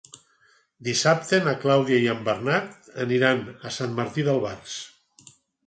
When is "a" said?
3.71-3.75